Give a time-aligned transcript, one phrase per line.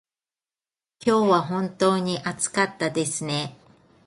[1.05, 3.55] 今日は本当に暑かったですね。